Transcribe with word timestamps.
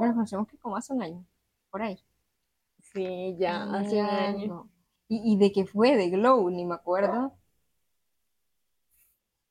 creo 0.00 0.02
que 0.02 0.06
nos 0.08 0.14
conocemos 0.14 0.48
que 0.48 0.58
como 0.58 0.76
hace 0.76 0.92
un 0.92 1.02
año, 1.02 1.24
por 1.70 1.82
ahí. 1.82 1.98
Sí, 2.92 3.36
ya, 3.38 3.62
hace 3.74 4.00
un 4.00 4.06
año. 4.06 4.70
¿Y, 5.08 5.32
¿Y 5.34 5.36
de 5.36 5.52
qué 5.52 5.64
fue? 5.66 5.96
¿De 5.96 6.08
Glow? 6.10 6.50
Ni 6.50 6.64
me 6.64 6.74
acuerdo. 6.74 7.32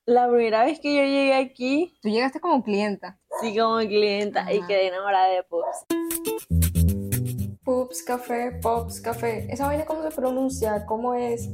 La 0.05 0.27
primera 0.27 0.65
vez 0.65 0.79
que 0.79 0.95
yo 0.95 1.03
llegué 1.03 1.35
aquí, 1.35 1.95
Tú 2.01 2.09
llegaste 2.09 2.39
como 2.39 2.63
clienta. 2.63 3.19
sí 3.41 3.55
como 3.57 3.77
clienta 3.77 4.51
y 4.51 4.65
quedé 4.65 4.87
enamorada 4.87 5.27
de 5.29 5.43
Pups. 5.43 5.85
Pups, 7.63 8.01
café, 8.03 8.51
pops, 8.61 8.99
café. 9.01 9.45
¿Esa 9.53 9.67
vaina 9.67 9.85
cómo 9.85 10.01
se 10.01 10.09
pronuncia? 10.09 10.83
¿Cómo 10.87 11.13
es? 11.13 11.47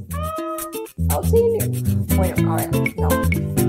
Auxilio. 1.10 1.66
Bueno, 2.16 2.54
a 2.54 2.56
ver, 2.56 2.70
no. 2.96 3.65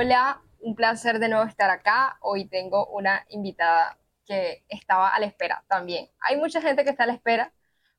Hola, 0.00 0.40
un 0.60 0.76
placer 0.76 1.18
de 1.18 1.28
nuevo 1.28 1.44
estar 1.44 1.68
acá. 1.70 2.18
Hoy 2.20 2.44
tengo 2.44 2.86
una 2.86 3.26
invitada 3.30 3.98
que 4.24 4.64
estaba 4.68 5.08
a 5.08 5.18
la 5.18 5.26
espera 5.26 5.64
también. 5.66 6.08
Hay 6.20 6.36
mucha 6.36 6.60
gente 6.62 6.84
que 6.84 6.90
está 6.90 7.02
a 7.02 7.08
la 7.08 7.14
espera, 7.14 7.52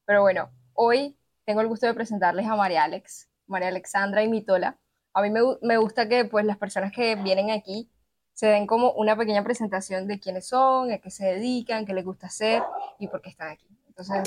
pero 0.06 0.22
bueno, 0.22 0.50
hoy 0.74 1.18
tengo 1.44 1.60
el 1.60 1.68
gusto 1.68 1.88
de 1.88 1.94
presentarles 1.94 2.48
a 2.48 2.56
María 2.56 2.86
Alex, 2.86 3.30
María 3.48 3.68
Alexandra 3.68 4.24
y 4.24 4.30
Mitola. 4.30 4.80
A 5.14 5.22
mí 5.22 5.30
me, 5.30 5.42
gu- 5.42 5.60
me 5.62 5.76
gusta 5.76 6.08
que 6.08 6.24
pues 6.24 6.46
las 6.46 6.58
personas 6.58 6.94
que 6.94 7.18
vienen 7.18 7.52
aquí 7.52 7.92
se 8.32 8.48
den 8.48 8.66
como 8.66 8.94
una 8.94 9.18
pequeña 9.18 9.44
presentación 9.44 10.08
de 10.08 10.22
quiénes 10.22 10.48
son, 10.48 10.94
a 10.94 11.00
qué 11.00 11.12
se 11.12 11.26
dedican, 11.26 11.86
qué 11.86 11.94
les 11.94 12.06
gusta 12.06 12.28
hacer 12.28 12.64
y 12.98 13.10
por 13.10 13.22
qué 13.22 13.30
están 13.30 13.50
aquí. 13.50 13.68
Entonces, 13.88 14.24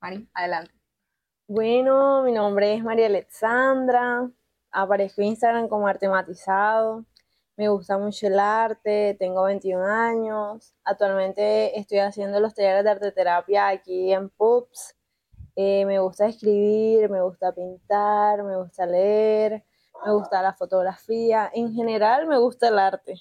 Mari, 0.00 0.26
adelante. 0.32 0.72
Bueno, 1.46 2.22
mi 2.22 2.32
nombre 2.32 2.72
es 2.74 2.82
María 2.82 3.06
Alexandra, 3.08 4.30
aparezco 4.72 5.22
en 5.22 5.28
Instagram 5.28 5.68
como 5.68 5.86
artematizado, 5.86 7.04
me 7.56 7.68
gusta 7.68 7.98
mucho 7.98 8.26
el 8.26 8.38
arte, 8.38 9.16
tengo 9.18 9.44
21 9.44 9.84
años, 9.84 10.74
actualmente 10.84 11.78
estoy 11.78 11.98
haciendo 11.98 12.40
los 12.40 12.54
talleres 12.54 12.84
de 12.84 12.90
arteterapia 12.90 13.68
aquí 13.68 14.12
en 14.12 14.30
Pups, 14.30 14.96
Eh, 15.56 15.84
me 15.84 15.98
gusta 15.98 16.26
escribir, 16.26 17.10
me 17.10 17.20
gusta 17.22 17.52
pintar, 17.52 18.42
me 18.44 18.56
gusta 18.56 18.86
leer, 18.86 19.64
me 20.06 20.12
gusta 20.12 20.40
la 20.42 20.54
fotografía, 20.54 21.50
en 21.52 21.74
general 21.74 22.26
me 22.26 22.38
gusta 22.38 22.68
el 22.68 22.78
arte, 22.78 23.20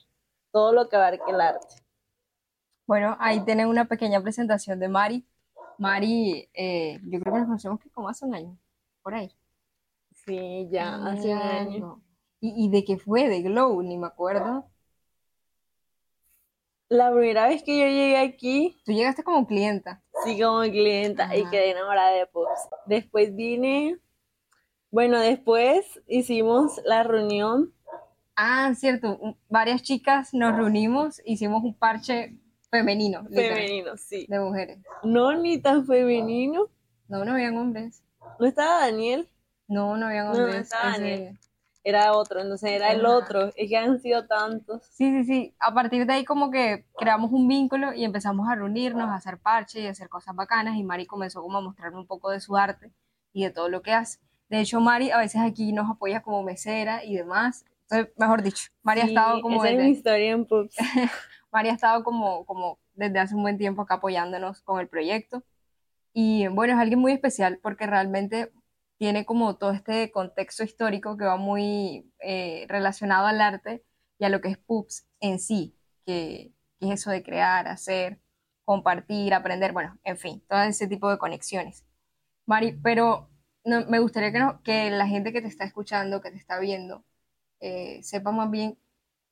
todo 0.52 0.72
lo 0.72 0.88
que 0.88 0.96
abarque 0.96 1.30
el 1.30 1.42
arte. 1.42 1.76
Bueno, 2.88 3.18
ahí 3.20 3.42
tienen 3.42 3.68
una 3.68 3.86
pequeña 3.86 4.22
presentación 4.22 4.80
de 4.80 4.88
Mari. 4.88 5.28
Mari, 5.78 6.50
eh, 6.54 7.00
yo 7.04 7.20
creo 7.20 7.34
que 7.34 7.40
nos 7.40 7.48
conocemos 7.48 7.80
que 7.82 7.90
como 7.90 8.08
hace 8.10 8.26
un 8.26 8.36
año, 8.36 8.58
por 9.04 9.16
ahí. 9.16 9.36
Sí, 10.30 10.68
ya, 10.72 10.96
hace 11.08 11.34
un 11.34 11.42
año. 11.42 12.04
¿Y, 12.40 12.66
y 12.66 12.70
de 12.70 12.84
qué 12.86 12.98
fue? 12.98 13.28
¿De 13.28 13.42
Glow? 13.42 13.82
Ni 13.82 13.98
me 13.98 14.08
acuerdo. 14.08 14.70
La 16.88 17.12
primera 17.12 17.48
vez 17.48 17.62
que 17.64 17.78
yo 17.78 17.86
llegué 17.86 18.18
aquí, 18.18 18.82
Tú 18.86 18.92
llegaste 18.94 19.24
como 19.24 19.46
clienta. 19.46 20.02
sí 20.24 20.40
como 20.42 20.62
clienta 20.62 21.36
y 21.36 21.46
quedé 21.50 21.72
enamorada 21.72 22.12
de 22.12 22.26
Pups. 22.28 22.68
Después 22.88 23.36
vine, 23.36 23.98
bueno, 24.90 25.20
después 25.20 26.02
hicimos 26.08 26.80
la 26.86 27.04
reunión, 27.04 27.74
Ah, 28.42 28.74
cierto. 28.74 29.20
Varias 29.50 29.82
chicas 29.84 30.34
nos 30.34 30.56
reunimos, 30.56 31.22
hicimos 31.26 31.62
un 31.62 31.74
parche 31.78 32.38
femenino, 32.72 33.24
literal, 33.30 33.56
femenino, 33.58 33.98
sí. 33.98 34.26
de 34.30 34.40
mujeres. 34.40 34.80
No 35.04 35.36
ni 35.36 35.58
tan 35.62 35.86
femenino. 35.86 36.68
No, 37.10 37.26
no 37.26 37.34
habían 37.34 37.58
hombres. 37.58 38.02
No 38.40 38.46
estaba 38.46 38.80
Daniel, 38.86 39.28
No, 39.70 39.96
no 39.96 40.08
habían 40.08 40.28
No, 40.28 40.48
estaba 40.48 40.92
Daniel. 40.92 41.38
era 41.84 42.14
otro, 42.14 42.42
entonces 42.42 42.72
era 42.72 42.92
el 42.92 43.06
otro. 43.06 43.52
Es 43.56 43.70
que 43.70 43.78
han 43.78 44.00
sido 44.02 44.26
tantos. 44.28 44.84
Sí, 44.92 45.10
sí, 45.12 45.24
sí. 45.24 45.56
A 45.60 45.74
partir 45.74 46.06
de 46.06 46.14
ahí 46.14 46.26
como 46.26 46.52
que 46.52 46.86
creamos 46.98 47.32
un 47.32 47.48
vínculo 47.48 47.94
y 47.94 48.04
empezamos 48.04 48.50
a 48.50 48.56
reunirnos, 48.56 49.08
a 49.10 49.16
hacer 49.16 49.38
parche 49.38 49.80
y 49.82 49.88
a 49.88 49.92
hacer 49.92 50.10
cosas 50.10 50.36
bacanas 50.36 50.76
y 50.76 50.84
Mari 50.84 51.06
comenzó 51.06 51.42
como 51.42 51.60
a 51.60 51.62
mostrarme 51.62 52.00
un 52.00 52.08
poco 52.08 52.32
de 52.32 52.40
su 52.42 52.58
arte 52.58 52.92
y 53.32 53.44
de 53.44 53.52
todo 53.52 53.70
lo 53.70 53.82
que 53.82 53.94
hace. 53.94 54.20
De 54.50 54.60
hecho, 54.60 54.82
Mari 54.82 55.12
a 55.12 55.20
veces 55.20 55.40
aquí 55.42 55.72
nos 55.72 55.90
apoya 55.90 56.22
como 56.22 56.42
mesera 56.44 57.04
y 57.06 57.16
demás. 57.16 57.64
Entonces, 57.84 58.14
mejor 58.18 58.42
dicho, 58.42 58.70
Mari 58.82 59.02
ha 59.02 59.04
Sí, 59.06 59.10
estado 59.10 59.42
como 59.42 59.58
esa 59.64 59.70
es 59.70 59.78
desde, 59.78 59.84
mi 59.88 59.92
historia 59.96 60.32
en 60.32 60.46
Pups. 60.46 60.76
Mari 61.52 61.70
ha 61.70 61.74
estado 61.74 62.04
como, 62.04 62.44
como 62.46 62.80
desde 62.96 63.20
hace 63.20 63.36
un 63.36 63.44
buen 63.44 63.58
tiempo 63.60 63.84
acá 63.84 63.96
apoyándonos 63.96 64.62
con 64.64 64.80
el 64.80 64.88
proyecto. 64.88 65.44
Y 66.14 66.48
bueno, 66.48 66.74
es 66.74 66.80
alguien 66.80 67.00
muy 67.00 67.12
especial 67.12 67.60
porque 67.62 67.86
realmente 67.86 68.52
tiene 69.00 69.26
como 69.26 69.58
todo 69.58 69.72
este 69.74 70.12
contexto 70.12 70.64
histórico 70.66 71.18
que 71.18 71.26
va 71.26 71.38
muy 71.38 72.12
eh, 72.22 72.68
relacionado 72.70 73.28
al 73.28 73.42
arte 73.42 73.86
y 74.20 74.26
a 74.26 74.30
lo 74.30 74.42
que 74.42 74.50
es 74.50 74.60
PUBS 74.60 75.06
en 75.22 75.40
sí, 75.40 75.78
que, 76.08 76.54
que 76.80 76.88
es 76.90 77.02
eso 77.02 77.12
de 77.12 77.24
crear, 77.24 77.68
hacer, 77.70 78.22
compartir, 78.66 79.34
aprender, 79.36 79.74
bueno, 79.74 80.00
en 80.06 80.18
fin, 80.18 80.44
todo 80.50 80.62
ese 80.64 80.88
tipo 80.90 81.12
de 81.12 81.20
conexiones. 81.20 81.86
Mari, 82.46 82.74
pero 82.84 83.30
no, 83.66 83.86
me 83.88 84.00
gustaría 84.00 84.32
que, 84.32 84.40
no- 84.40 84.62
que 84.64 84.90
la 84.92 85.08
gente 85.08 85.32
que 85.34 85.42
te 85.42 85.48
está 85.48 85.66
escuchando, 85.66 86.22
que 86.22 86.32
te 86.32 86.38
está 86.38 86.60
viendo, 86.60 87.06
eh, 87.62 88.02
sepa 88.04 88.32
más 88.32 88.52
bien 88.52 88.78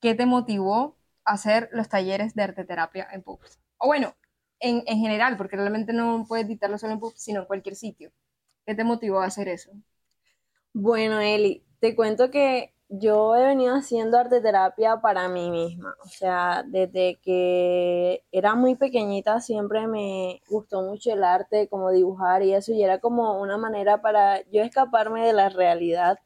qué 0.02 0.16
te 0.16 0.26
motivó 0.26 0.98
a 1.26 1.34
hacer 1.34 1.70
los 1.74 1.90
talleres 1.90 2.36
de 2.36 2.44
arte 2.44 2.66
terapia 2.66 3.08
en 3.12 3.24
PUBS. 3.24 3.60
O 3.78 3.88
bueno, 3.88 4.16
en, 4.60 4.84
en 4.88 5.00
general, 5.00 5.38
porque 5.38 5.58
realmente 5.58 5.94
no 5.94 6.26
puedes 6.28 6.48
dictarlo 6.48 6.78
solo 6.78 6.94
en 6.94 7.00
PUBS, 7.00 7.24
sino 7.24 7.42
en 7.42 7.48
cualquier 7.48 7.76
sitio. 7.76 8.12
¿Qué 8.68 8.76
te 8.76 8.84
motivó 8.84 9.20
a 9.22 9.26
hacer 9.26 9.48
eso? 9.48 9.72
Bueno, 10.74 11.20
Eli, 11.20 11.64
te 11.80 11.96
cuento 11.96 12.30
que 12.32 12.74
yo 12.90 13.36
he 13.36 13.46
venido 13.46 13.76
haciendo 13.76 14.18
arte 14.18 14.42
terapia 14.42 15.02
para 15.02 15.28
mí 15.28 15.50
misma. 15.52 15.96
O 16.06 16.08
sea, 16.08 16.64
desde 16.66 17.20
que 17.22 18.24
era 18.32 18.56
muy 18.56 18.76
pequeñita 18.76 19.42
siempre 19.42 19.88
me 19.88 20.42
gustó 20.50 20.82
mucho 20.84 21.12
el 21.14 21.24
arte, 21.24 21.68
como 21.68 21.92
dibujar 21.92 22.44
y 22.44 22.54
eso, 22.54 22.72
y 22.74 22.84
era 22.84 23.00
como 23.00 23.42
una 23.42 23.58
manera 23.58 24.02
para 24.02 24.42
yo 24.52 24.62
escaparme 24.62 25.26
de 25.26 25.34
la 25.34 25.50
realidad, 25.50 26.20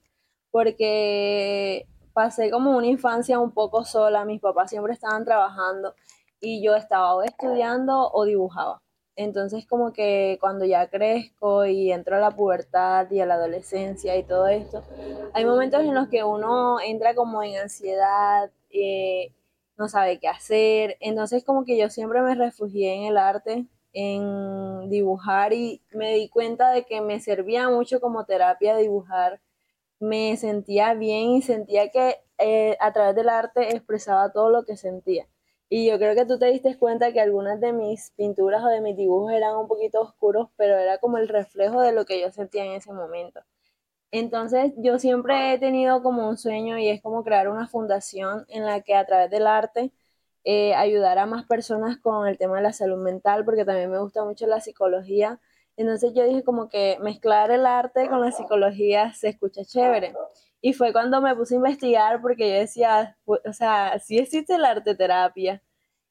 porque 0.51 1.87
pasé 2.13 2.51
como 2.51 2.77
una 2.77 2.87
infancia 2.87 3.39
un 3.39 3.51
poco 3.53 3.85
sola, 3.85 4.25
mis 4.25 4.41
papás 4.41 4.69
siempre 4.71 4.93
estaban 4.93 5.25
trabajando 5.25 5.95
y 6.41 6.63
yo 6.63 6.75
estaba 6.75 7.15
o 7.15 7.23
estudiando 7.23 8.11
o 8.11 8.25
dibujaba. 8.25 8.81
Entonces 9.23 9.65
como 9.65 9.93
que 9.93 10.37
cuando 10.41 10.65
ya 10.65 10.89
crezco 10.89 11.65
y 11.65 11.91
entro 11.91 12.15
a 12.15 12.19
la 12.19 12.31
pubertad 12.31 13.09
y 13.11 13.19
a 13.19 13.25
la 13.25 13.35
adolescencia 13.35 14.17
y 14.17 14.23
todo 14.23 14.47
esto, 14.47 14.83
hay 15.33 15.45
momentos 15.45 15.81
en 15.81 15.93
los 15.93 16.07
que 16.09 16.23
uno 16.23 16.79
entra 16.81 17.13
como 17.15 17.43
en 17.43 17.57
ansiedad, 17.57 18.51
eh, 18.71 19.31
no 19.77 19.87
sabe 19.89 20.19
qué 20.19 20.27
hacer. 20.27 20.97
Entonces 20.99 21.43
como 21.43 21.65
que 21.65 21.77
yo 21.77 21.89
siempre 21.89 22.21
me 22.21 22.35
refugié 22.35 22.95
en 22.95 23.03
el 23.03 23.17
arte, 23.17 23.65
en 23.93 24.89
dibujar 24.89 25.53
y 25.53 25.81
me 25.91 26.13
di 26.15 26.29
cuenta 26.29 26.71
de 26.71 26.83
que 26.85 27.01
me 27.01 27.19
servía 27.19 27.69
mucho 27.69 27.99
como 28.01 28.25
terapia 28.25 28.75
dibujar. 28.77 29.41
Me 29.99 30.35
sentía 30.37 30.93
bien 30.95 31.31
y 31.31 31.41
sentía 31.43 31.89
que 31.91 32.17
eh, 32.39 32.77
a 32.79 32.91
través 32.93 33.15
del 33.15 33.29
arte 33.29 33.75
expresaba 33.75 34.31
todo 34.31 34.49
lo 34.49 34.65
que 34.65 34.77
sentía. 34.77 35.27
Y 35.73 35.87
yo 35.89 35.97
creo 35.97 36.15
que 36.15 36.25
tú 36.25 36.37
te 36.37 36.47
diste 36.47 36.77
cuenta 36.77 37.13
que 37.13 37.21
algunas 37.21 37.61
de 37.61 37.71
mis 37.71 38.11
pinturas 38.17 38.61
o 38.61 38.67
de 38.67 38.81
mis 38.81 38.97
dibujos 38.97 39.31
eran 39.31 39.55
un 39.55 39.69
poquito 39.69 40.01
oscuros, 40.01 40.49
pero 40.57 40.77
era 40.77 40.97
como 40.97 41.17
el 41.17 41.29
reflejo 41.29 41.79
de 41.81 41.93
lo 41.93 42.03
que 42.05 42.19
yo 42.19 42.29
sentía 42.29 42.65
en 42.65 42.73
ese 42.73 42.91
momento. 42.91 43.39
Entonces 44.11 44.73
yo 44.77 44.99
siempre 44.99 45.53
he 45.53 45.59
tenido 45.59 46.03
como 46.03 46.27
un 46.29 46.37
sueño 46.37 46.77
y 46.77 46.89
es 46.89 47.01
como 47.01 47.23
crear 47.23 47.47
una 47.49 47.67
fundación 47.67 48.45
en 48.49 48.65
la 48.65 48.81
que 48.81 48.95
a 48.95 49.05
través 49.05 49.31
del 49.31 49.47
arte 49.47 49.93
eh, 50.43 50.75
ayudar 50.75 51.17
a 51.19 51.25
más 51.25 51.45
personas 51.45 51.97
con 51.99 52.27
el 52.27 52.37
tema 52.37 52.57
de 52.57 52.63
la 52.63 52.73
salud 52.73 53.01
mental, 53.01 53.45
porque 53.45 53.63
también 53.65 53.91
me 53.91 53.99
gusta 53.99 54.25
mucho 54.25 54.47
la 54.47 54.59
psicología. 54.59 55.39
Entonces 55.77 56.13
yo 56.13 56.25
dije 56.25 56.43
como 56.43 56.67
que 56.69 56.97
mezclar 57.01 57.49
el 57.51 57.65
arte 57.65 58.09
con 58.09 58.19
la 58.21 58.31
psicología 58.33 59.13
se 59.13 59.29
escucha 59.29 59.63
chévere. 59.65 60.13
Y 60.61 60.73
fue 60.73 60.93
cuando 60.93 61.21
me 61.21 61.35
puse 61.35 61.55
a 61.55 61.57
investigar 61.57 62.21
porque 62.21 62.49
yo 62.49 62.55
decía, 62.59 63.17
o 63.25 63.53
sea, 63.53 63.99
sí 63.99 64.17
existe 64.19 64.57
la 64.57 64.71
arte 64.71 64.95
terapia. 64.95 65.63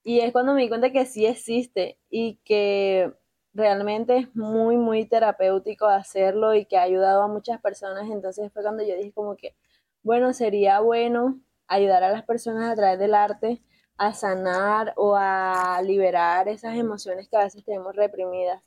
Y 0.02 0.20
es 0.20 0.32
cuando 0.32 0.55
me 0.55 0.62
di 0.62 0.69
cuenta 0.69 0.91
que 0.93 1.06
sí 1.06 1.26
existe 1.26 1.99
y 2.11 2.37
que 2.44 3.12
realmente 3.55 4.19
es 4.19 4.35
muy, 4.37 4.76
muy 4.76 5.06
terapéutico 5.06 5.87
hacerlo 5.87 6.55
y 6.55 6.64
que 6.67 6.76
ha 6.79 6.82
ayudado 6.82 7.23
a 7.23 7.29
muchas 7.29 7.61
personas. 7.61 8.11
Entonces 8.11 8.52
fue 8.52 8.62
cuando 8.62 8.82
yo 8.85 8.97
dije 8.97 9.12
como 9.12 9.37
que, 9.37 9.56
bueno, 10.02 10.32
sería 10.32 10.81
bueno 10.81 11.41
ayudar 11.69 12.03
a 12.05 12.11
las 12.12 12.25
personas 12.25 12.70
a 12.73 12.76
través 12.76 12.99
del 12.99 13.14
arte 13.14 13.62
a 13.99 14.14
sanar 14.14 14.94
o 14.96 15.14
a 15.17 15.81
liberar 15.85 16.49
esas 16.49 16.76
emociones 16.76 17.29
que 17.29 17.37
a 17.37 17.44
veces 17.44 17.64
tenemos 17.64 17.94
reprimidas. 17.94 18.62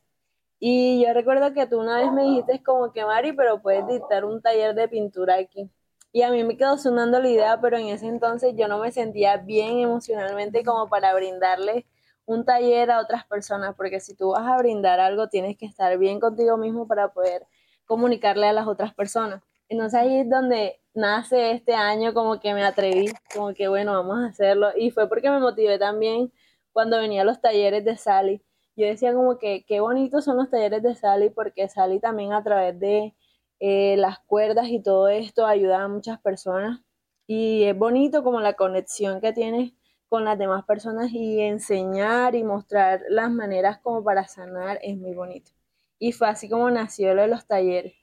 Y 0.65 1.03
yo 1.05 1.13
recuerdo 1.13 1.51
que 1.53 1.67
tú 1.67 1.77
una 1.77 1.97
vez 1.97 2.09
me 2.13 2.23
dijiste 2.23 2.63
como 2.63 2.93
que 2.93 3.03
Mari, 3.03 3.33
pero 3.33 3.61
puedes 3.61 3.85
dictar 3.85 4.23
un 4.23 4.41
taller 4.41 4.73
de 4.73 4.87
pintura 4.87 5.35
aquí. 5.35 5.69
Y 6.13 6.21
a 6.21 6.31
mí 6.31 6.41
me 6.45 6.55
quedó 6.55 6.77
sonando 6.77 7.19
la 7.19 7.27
idea, 7.27 7.59
pero 7.59 7.75
en 7.75 7.87
ese 7.87 8.07
entonces 8.07 8.53
yo 8.55 8.69
no 8.69 8.77
me 8.77 8.89
sentía 8.93 9.35
bien 9.35 9.79
emocionalmente 9.79 10.63
como 10.63 10.87
para 10.87 11.13
brindarle 11.13 11.85
un 12.25 12.45
taller 12.45 12.91
a 12.91 13.01
otras 13.01 13.25
personas, 13.25 13.75
porque 13.75 13.99
si 13.99 14.15
tú 14.15 14.29
vas 14.29 14.47
a 14.47 14.55
brindar 14.55 15.01
algo, 15.01 15.27
tienes 15.27 15.57
que 15.57 15.65
estar 15.65 15.97
bien 15.97 16.21
contigo 16.21 16.55
mismo 16.55 16.87
para 16.87 17.09
poder 17.09 17.45
comunicarle 17.85 18.47
a 18.47 18.53
las 18.53 18.65
otras 18.65 18.93
personas. 18.93 19.43
Entonces 19.67 19.99
ahí 19.99 20.19
es 20.19 20.29
donde 20.29 20.79
nace 20.93 21.51
este 21.51 21.73
año 21.73 22.13
como 22.13 22.39
que 22.39 22.53
me 22.53 22.63
atreví, 22.63 23.11
como 23.33 23.53
que 23.53 23.67
bueno, 23.67 23.91
vamos 23.91 24.19
a 24.19 24.27
hacerlo. 24.27 24.69
Y 24.77 24.91
fue 24.91 25.09
porque 25.09 25.29
me 25.29 25.39
motivé 25.39 25.77
también 25.77 26.31
cuando 26.71 26.99
venía 26.99 27.23
a 27.23 27.25
los 27.25 27.41
talleres 27.41 27.83
de 27.83 27.97
Sally. 27.97 28.41
Yo 28.75 28.87
decía 28.87 29.13
como 29.13 29.37
que 29.37 29.65
qué 29.65 29.79
bonitos 29.79 30.25
son 30.25 30.37
los 30.37 30.49
talleres 30.49 30.81
de 30.81 30.95
Sally 30.95 31.29
porque 31.29 31.69
Sally 31.69 31.99
también 31.99 32.33
a 32.33 32.43
través 32.43 32.79
de 32.79 33.15
eh, 33.59 33.95
las 33.97 34.19
cuerdas 34.19 34.67
y 34.69 34.81
todo 34.81 35.07
esto 35.09 35.45
ayuda 35.45 35.83
a 35.83 35.87
muchas 35.87 36.19
personas. 36.19 36.81
Y 37.27 37.63
es 37.63 37.77
bonito 37.77 38.23
como 38.23 38.41
la 38.41 38.53
conexión 38.53 39.21
que 39.21 39.33
tienes 39.33 39.73
con 40.09 40.25
las 40.25 40.37
demás 40.37 40.65
personas 40.65 41.11
y 41.11 41.39
enseñar 41.41 42.35
y 42.35 42.43
mostrar 42.43 43.01
las 43.09 43.31
maneras 43.31 43.79
como 43.79 44.03
para 44.03 44.27
sanar 44.27 44.79
es 44.83 44.97
muy 44.97 45.13
bonito. 45.13 45.51
Y 45.99 46.11
fue 46.11 46.27
así 46.27 46.49
como 46.49 46.69
nació 46.69 47.13
lo 47.15 47.21
de 47.23 47.29
los 47.29 47.47
talleres. 47.47 47.93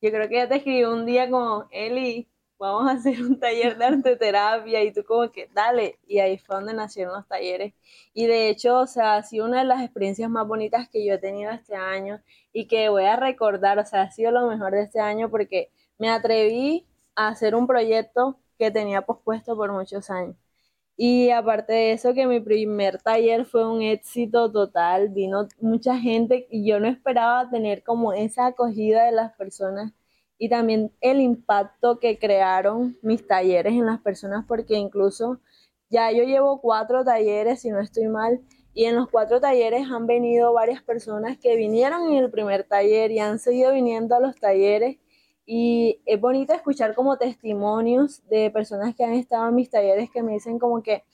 Yo 0.00 0.10
creo 0.10 0.28
que 0.28 0.36
ya 0.36 0.48
te 0.48 0.56
escribí 0.56 0.84
un 0.84 1.06
día 1.06 1.30
como, 1.30 1.66
Eli, 1.70 2.28
vamos 2.58 2.88
a 2.88 2.94
hacer 2.94 3.22
un 3.22 3.38
taller 3.38 3.76
de 3.76 3.84
arte 3.84 4.16
terapia 4.16 4.82
y 4.82 4.92
tú 4.92 5.04
como 5.04 5.30
que, 5.30 5.48
dale, 5.54 5.98
y 6.06 6.18
ahí 6.18 6.38
fue 6.38 6.56
donde 6.56 6.74
nacieron 6.74 7.14
los 7.14 7.26
talleres. 7.26 7.74
Y 8.14 8.26
de 8.26 8.48
hecho, 8.48 8.80
o 8.80 8.86
sea, 8.86 9.16
ha 9.16 9.22
sido 9.22 9.46
una 9.46 9.60
de 9.60 9.64
las 9.66 9.82
experiencias 9.82 10.30
más 10.30 10.46
bonitas 10.46 10.88
que 10.88 11.04
yo 11.04 11.14
he 11.14 11.18
tenido 11.18 11.50
este 11.52 11.76
año 11.76 12.20
y 12.52 12.66
que 12.66 12.88
voy 12.88 13.04
a 13.04 13.16
recordar, 13.16 13.78
o 13.78 13.84
sea, 13.84 14.02
ha 14.02 14.10
sido 14.10 14.30
lo 14.30 14.46
mejor 14.46 14.72
de 14.72 14.82
este 14.82 15.00
año 15.00 15.30
porque 15.30 15.70
me 15.98 16.10
atreví 16.10 16.86
a 17.14 17.28
hacer 17.28 17.54
un 17.54 17.66
proyecto 17.66 18.38
que 18.58 18.70
tenía 18.70 19.02
pospuesto 19.02 19.56
por 19.56 19.72
muchos 19.72 20.10
años. 20.10 20.36
Y 20.96 21.30
aparte 21.30 21.72
de 21.74 21.92
eso, 21.92 22.14
que 22.14 22.26
mi 22.26 22.40
primer 22.40 23.02
taller 23.02 23.44
fue 23.44 23.68
un 23.68 23.82
éxito 23.82 24.50
total, 24.50 25.10
vino 25.10 25.46
mucha 25.60 25.98
gente 25.98 26.46
y 26.50 26.66
yo 26.66 26.80
no 26.80 26.88
esperaba 26.88 27.50
tener 27.50 27.82
como 27.82 28.14
esa 28.14 28.46
acogida 28.46 29.04
de 29.04 29.12
las 29.12 29.32
personas 29.34 29.92
y 30.38 30.48
también 30.48 30.92
el 31.00 31.20
impacto 31.20 31.98
que 31.98 32.18
crearon 32.18 32.98
mis 33.02 33.26
talleres 33.26 33.72
en 33.72 33.86
las 33.86 34.00
personas, 34.00 34.44
porque 34.46 34.74
incluso 34.74 35.40
ya 35.88 36.10
yo 36.12 36.24
llevo 36.24 36.60
cuatro 36.60 37.04
talleres, 37.04 37.62
si 37.62 37.70
no 37.70 37.80
estoy 37.80 38.08
mal, 38.08 38.40
y 38.74 38.84
en 38.84 38.96
los 38.96 39.08
cuatro 39.08 39.40
talleres 39.40 39.88
han 39.90 40.06
venido 40.06 40.52
varias 40.52 40.82
personas 40.82 41.38
que 41.38 41.56
vinieron 41.56 42.12
en 42.12 42.22
el 42.22 42.30
primer 42.30 42.64
taller 42.64 43.10
y 43.10 43.20
han 43.20 43.38
seguido 43.38 43.72
viniendo 43.72 44.14
a 44.14 44.20
los 44.20 44.36
talleres. 44.36 44.98
Y 45.46 46.02
es 46.04 46.20
bonito 46.20 46.52
escuchar 46.52 46.94
como 46.94 47.16
testimonios 47.16 48.22
de 48.28 48.50
personas 48.50 48.94
que 48.94 49.04
han 49.04 49.14
estado 49.14 49.48
en 49.48 49.54
mis 49.54 49.70
talleres 49.70 50.10
que 50.10 50.22
me 50.22 50.32
dicen 50.32 50.58
como 50.58 50.82
que, 50.82 51.04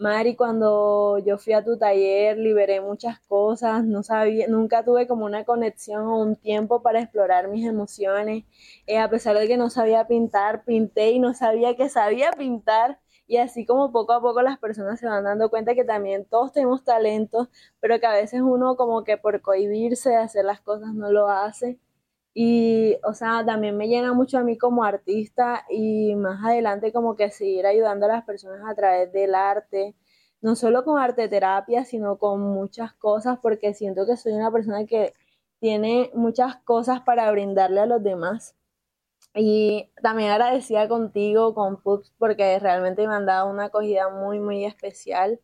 Mari, 0.00 0.34
cuando 0.34 1.18
yo 1.18 1.36
fui 1.36 1.52
a 1.52 1.62
tu 1.62 1.76
taller 1.78 2.38
liberé 2.38 2.80
muchas 2.80 3.20
cosas, 3.20 3.84
no 3.84 4.02
sabía, 4.02 4.46
nunca 4.48 4.82
tuve 4.82 5.06
como 5.06 5.26
una 5.26 5.44
conexión 5.44 6.06
o 6.06 6.18
un 6.22 6.36
tiempo 6.36 6.80
para 6.82 7.00
explorar 7.02 7.48
mis 7.48 7.66
emociones. 7.66 8.44
Eh, 8.86 8.98
a 8.98 9.10
pesar 9.10 9.36
de 9.38 9.46
que 9.46 9.58
no 9.58 9.68
sabía 9.68 10.06
pintar, 10.06 10.64
pinté 10.64 11.10
y 11.10 11.18
no 11.18 11.34
sabía 11.34 11.76
que 11.76 11.90
sabía 11.90 12.32
pintar. 12.32 12.98
Y 13.26 13.36
así 13.36 13.66
como 13.66 13.92
poco 13.92 14.14
a 14.14 14.22
poco 14.22 14.40
las 14.40 14.58
personas 14.58 14.98
se 15.00 15.06
van 15.06 15.24
dando 15.24 15.50
cuenta 15.50 15.74
que 15.74 15.84
también 15.84 16.24
todos 16.24 16.52
tenemos 16.52 16.82
talentos, 16.82 17.48
pero 17.80 18.00
que 18.00 18.06
a 18.06 18.12
veces 18.12 18.40
uno 18.40 18.76
como 18.76 19.04
que 19.04 19.18
por 19.18 19.42
cohibirse 19.42 20.08
de 20.10 20.16
hacer 20.16 20.46
las 20.46 20.62
cosas 20.62 20.94
no 20.94 21.10
lo 21.12 21.28
hace. 21.28 21.78
Y, 22.34 22.96
o 23.04 23.12
sea, 23.12 23.44
también 23.44 23.76
me 23.76 23.88
llena 23.88 24.12
mucho 24.12 24.38
a 24.38 24.42
mí 24.44 24.56
como 24.56 24.84
artista 24.84 25.64
y 25.68 26.14
más 26.14 26.44
adelante 26.44 26.92
como 26.92 27.16
que 27.16 27.30
seguir 27.30 27.66
ayudando 27.66 28.06
a 28.06 28.08
las 28.10 28.24
personas 28.24 28.62
a 28.68 28.74
través 28.74 29.12
del 29.12 29.34
arte, 29.34 29.96
no 30.40 30.54
solo 30.56 30.84
con 30.84 30.98
arte 30.98 31.28
terapia, 31.28 31.84
sino 31.84 32.18
con 32.18 32.40
muchas 32.40 32.94
cosas, 32.94 33.38
porque 33.42 33.74
siento 33.74 34.06
que 34.06 34.16
soy 34.16 34.32
una 34.32 34.50
persona 34.52 34.86
que 34.86 35.14
tiene 35.60 36.10
muchas 36.14 36.56
cosas 36.64 37.00
para 37.02 37.30
brindarle 37.32 37.80
a 37.80 37.86
los 37.86 38.02
demás. 38.02 38.56
Y 39.34 39.92
también 40.02 40.30
agradecida 40.30 40.88
contigo, 40.88 41.54
con 41.54 41.82
Pups, 41.82 42.12
porque 42.18 42.58
realmente 42.58 43.06
me 43.06 43.14
han 43.14 43.26
dado 43.26 43.50
una 43.50 43.66
acogida 43.66 44.08
muy, 44.10 44.40
muy 44.40 44.64
especial. 44.64 45.40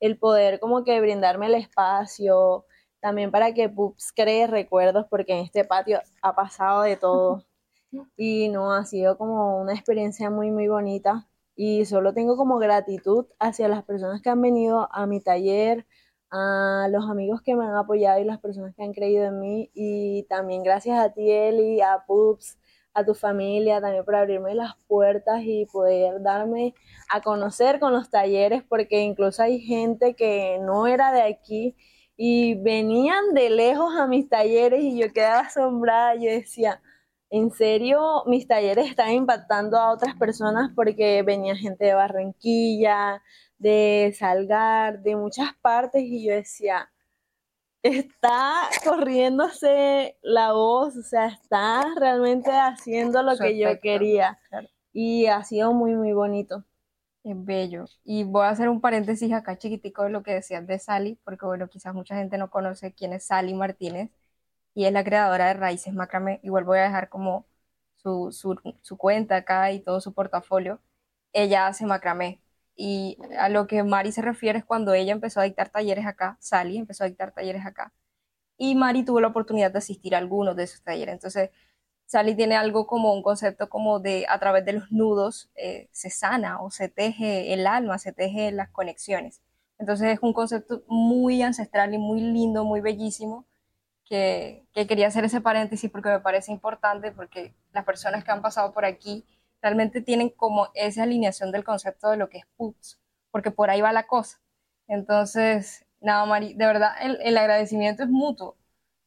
El 0.00 0.18
poder 0.18 0.60
como 0.60 0.84
que 0.84 1.00
brindarme 1.00 1.46
el 1.46 1.54
espacio, 1.54 2.66
también 3.00 3.30
para 3.30 3.52
que 3.54 3.68
Pups 3.68 4.12
cree 4.14 4.46
recuerdos, 4.46 5.06
porque 5.08 5.32
en 5.32 5.44
este 5.44 5.64
patio 5.64 6.00
ha 6.22 6.34
pasado 6.34 6.82
de 6.82 6.96
todo. 6.96 7.44
Y 8.16 8.48
no, 8.50 8.72
ha 8.72 8.84
sido 8.84 9.18
como 9.18 9.60
una 9.60 9.74
experiencia 9.74 10.30
muy, 10.30 10.52
muy 10.52 10.68
bonita. 10.68 11.28
Y 11.56 11.86
solo 11.86 12.14
tengo 12.14 12.36
como 12.36 12.58
gratitud 12.58 13.26
hacia 13.40 13.66
las 13.66 13.82
personas 13.82 14.22
que 14.22 14.30
han 14.30 14.40
venido 14.40 14.88
a 14.92 15.06
mi 15.06 15.20
taller, 15.20 15.86
a 16.30 16.86
los 16.88 17.10
amigos 17.10 17.42
que 17.42 17.56
me 17.56 17.64
han 17.64 17.74
apoyado 17.74 18.20
y 18.20 18.24
las 18.24 18.38
personas 18.38 18.76
que 18.76 18.84
han 18.84 18.92
creído 18.92 19.24
en 19.24 19.40
mí. 19.40 19.70
Y 19.74 20.22
también 20.28 20.62
gracias 20.62 21.00
a 21.00 21.12
ti, 21.12 21.32
Eli, 21.32 21.80
a 21.80 22.04
Pups, 22.06 22.60
a 22.94 23.04
tu 23.04 23.14
familia, 23.14 23.80
también 23.80 24.04
por 24.04 24.14
abrirme 24.14 24.54
las 24.54 24.76
puertas 24.86 25.42
y 25.42 25.66
poder 25.66 26.22
darme 26.22 26.74
a 27.10 27.20
conocer 27.20 27.80
con 27.80 27.92
los 27.92 28.10
talleres, 28.10 28.62
porque 28.62 29.00
incluso 29.00 29.42
hay 29.42 29.60
gente 29.60 30.14
que 30.14 30.58
no 30.62 30.86
era 30.86 31.12
de 31.12 31.22
aquí 31.22 31.76
y 32.22 32.54
venían 32.56 33.32
de 33.32 33.48
lejos 33.48 33.96
a 33.96 34.06
mis 34.06 34.28
talleres 34.28 34.82
y 34.82 35.00
yo 35.00 35.10
quedaba 35.10 35.40
asombrada, 35.40 36.16
yo 36.16 36.30
decía, 36.30 36.82
en 37.30 37.50
serio, 37.50 38.24
mis 38.26 38.46
talleres 38.46 38.90
están 38.90 39.12
impactando 39.12 39.78
a 39.78 39.90
otras 39.90 40.16
personas 40.16 40.70
porque 40.76 41.22
venía 41.22 41.56
gente 41.56 41.86
de 41.86 41.94
Barranquilla, 41.94 43.22
de 43.56 44.14
Salgar, 44.18 45.00
de 45.00 45.16
muchas 45.16 45.54
partes 45.62 46.02
y 46.02 46.26
yo 46.26 46.34
decía, 46.34 46.92
está 47.82 48.68
corriéndose 48.84 50.18
la 50.20 50.52
voz, 50.52 50.98
o 50.98 51.02
sea, 51.02 51.28
está 51.28 51.86
realmente 51.96 52.50
haciendo 52.50 53.22
lo 53.22 53.38
que 53.38 53.56
yo 53.56 53.80
quería. 53.80 54.38
Y 54.92 55.24
ha 55.24 55.42
sido 55.42 55.72
muy, 55.72 55.94
muy 55.94 56.12
bonito. 56.12 56.66
Es 57.22 57.34
bello. 57.44 57.84
Y 58.04 58.24
voy 58.24 58.44
a 58.46 58.48
hacer 58.50 58.68
un 58.70 58.80
paréntesis 58.80 59.32
acá 59.32 59.58
chiquitico 59.58 60.04
de 60.04 60.10
lo 60.10 60.22
que 60.22 60.32
decías 60.34 60.66
de 60.66 60.78
Sally, 60.78 61.18
porque 61.24 61.44
bueno, 61.46 61.68
quizás 61.68 61.94
mucha 61.94 62.16
gente 62.16 62.38
no 62.38 62.50
conoce 62.50 62.94
quién 62.94 63.12
es 63.12 63.26
Sally 63.26 63.52
Martínez, 63.54 64.10
y 64.74 64.86
es 64.86 64.92
la 64.92 65.04
creadora 65.04 65.48
de 65.48 65.54
Raíces 65.54 65.94
Macramé. 65.94 66.40
Igual 66.44 66.64
voy 66.64 66.78
a 66.78 66.82
dejar 66.84 67.08
como 67.10 67.46
su, 67.96 68.32
su, 68.32 68.56
su 68.82 68.96
cuenta 68.98 69.36
acá 69.36 69.72
y 69.72 69.80
todo 69.80 70.00
su 70.00 70.14
portafolio. 70.14 70.80
Ella 71.32 71.66
hace 71.68 71.86
macramé. 71.86 72.42
Y 72.76 73.18
a 73.38 73.48
lo 73.50 73.66
que 73.66 73.82
Mari 73.84 74.12
se 74.12 74.22
refiere 74.22 74.60
es 74.60 74.64
cuando 74.64 74.94
ella 74.94 75.12
empezó 75.12 75.40
a 75.40 75.44
dictar 75.44 75.70
talleres 75.70 76.06
acá, 76.06 76.38
Sally 76.40 76.78
empezó 76.78 77.04
a 77.04 77.08
dictar 77.08 77.32
talleres 77.32 77.66
acá. 77.66 77.92
Y 78.58 78.74
Mari 78.76 79.04
tuvo 79.04 79.20
la 79.20 79.28
oportunidad 79.28 79.72
de 79.72 79.78
asistir 79.78 80.14
a 80.14 80.18
algunos 80.18 80.56
de 80.56 80.64
esos 80.64 80.82
talleres. 80.82 81.14
Entonces, 81.14 81.50
Sally 82.10 82.34
tiene 82.34 82.56
algo 82.56 82.88
como 82.88 83.14
un 83.14 83.22
concepto 83.22 83.68
como 83.68 84.00
de 84.00 84.26
a 84.28 84.40
través 84.40 84.64
de 84.64 84.72
los 84.72 84.90
nudos 84.90 85.48
eh, 85.54 85.88
se 85.92 86.10
sana 86.10 86.60
o 86.60 86.72
se 86.72 86.88
teje 86.88 87.52
el 87.52 87.68
alma, 87.68 87.98
se 87.98 88.12
teje 88.12 88.50
las 88.50 88.68
conexiones. 88.70 89.42
Entonces 89.78 90.08
es 90.14 90.18
un 90.20 90.32
concepto 90.32 90.82
muy 90.88 91.40
ancestral 91.40 91.94
y 91.94 91.98
muy 91.98 92.20
lindo, 92.20 92.64
muy 92.64 92.80
bellísimo, 92.80 93.46
que, 94.04 94.64
que, 94.72 94.88
quería 94.88 95.06
hacer 95.06 95.24
ese 95.24 95.40
paréntesis 95.40 95.88
porque 95.88 96.08
me 96.08 96.18
parece 96.18 96.50
importante, 96.50 97.12
porque 97.12 97.54
las 97.72 97.84
personas 97.84 98.24
que 98.24 98.32
han 98.32 98.42
pasado 98.42 98.72
por 98.72 98.84
aquí 98.84 99.24
realmente 99.62 100.00
tienen 100.00 100.30
como 100.30 100.66
esa 100.74 101.04
alineación 101.04 101.52
del 101.52 101.62
concepto 101.62 102.10
de 102.10 102.16
lo 102.16 102.28
que 102.28 102.38
es 102.38 102.46
PUTS, 102.56 102.98
porque 103.30 103.52
por 103.52 103.70
ahí 103.70 103.82
va 103.82 103.92
la 103.92 104.08
cosa. 104.08 104.40
Entonces, 104.88 105.86
nada, 106.00 106.26
Mari, 106.26 106.54
de 106.54 106.66
verdad 106.66 106.90
el, 107.02 107.20
el 107.22 107.38
agradecimiento 107.38 108.02
es 108.02 108.08
mutuo, 108.08 108.56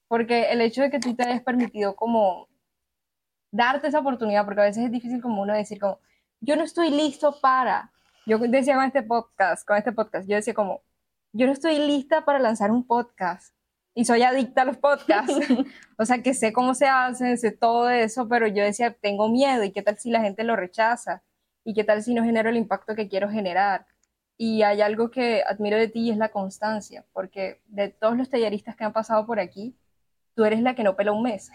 porque 0.08 0.52
el 0.52 0.62
hecho 0.62 0.84
de 0.84 0.90
que 0.90 1.00
tú 1.00 1.14
te 1.16 1.24
hayas 1.24 1.42
permitido 1.44 1.98
como 1.98 2.48
darte 3.54 3.88
esa 3.88 4.00
oportunidad, 4.00 4.46
porque 4.46 4.62
a 4.62 4.66
veces 4.66 4.86
es 4.86 4.92
difícil 4.92 5.22
como 5.22 5.44
uno 5.44 5.54
decir 5.54 5.80
como, 5.80 6.00
yo 6.42 6.56
no 6.58 6.64
estoy 6.64 6.90
listo 6.90 7.40
para, 7.40 7.92
yo 8.26 8.40
decía 8.40 8.76
con 8.76 8.84
este 8.84 9.04
podcast, 9.04 9.66
con 9.66 9.78
este 9.78 9.92
podcast, 9.92 10.28
yo 10.28 10.36
decía 10.36 10.56
como, 10.56 10.82
yo 11.34 11.46
no 11.46 11.54
estoy 11.54 11.78
lista 11.78 12.26
para 12.26 12.40
lanzar 12.40 12.72
un 12.72 12.86
podcast. 12.86 13.56
Y 13.96 14.06
soy 14.06 14.24
adicta 14.24 14.64
a 14.64 14.66
los 14.66 14.78
podcasts, 14.78 15.34
o 15.98 16.06
sea 16.06 16.24
que 16.24 16.34
sé 16.34 16.52
cómo 16.52 16.74
se 16.74 16.88
hacen, 16.88 17.38
sé 17.38 17.52
todo 17.52 17.92
eso, 17.92 18.28
pero 18.28 18.48
yo 18.48 18.64
decía, 18.64 18.92
tengo 18.92 19.30
miedo 19.30 19.64
y 19.64 19.72
qué 19.72 19.84
tal 19.84 19.98
si 20.00 20.10
la 20.10 20.22
gente 20.22 20.44
lo 20.44 20.56
rechaza 20.56 21.22
y 21.64 21.76
qué 21.76 21.84
tal 21.84 22.02
si 22.02 22.16
no 22.16 22.24
genero 22.24 22.50
el 22.50 22.58
impacto 22.58 22.96
que 22.96 23.08
quiero 23.08 23.30
generar. 23.30 23.86
Y 24.36 24.64
hay 24.64 24.82
algo 24.82 25.12
que 25.12 25.44
admiro 25.48 25.78
de 25.78 25.90
ti 25.90 26.08
y 26.08 26.12
es 26.12 26.18
la 26.18 26.30
constancia, 26.30 27.06
porque 27.14 27.62
de 27.68 27.90
todos 27.90 28.18
los 28.18 28.32
talleristas 28.32 28.76
que 28.76 28.84
han 28.84 28.94
pasado 28.94 29.28
por 29.28 29.40
aquí, 29.40 29.76
tú 30.36 30.46
eres 30.46 30.62
la 30.62 30.76
que 30.76 30.84
no 30.84 30.96
pela 30.96 31.12
un 31.12 31.24
mes. 31.24 31.52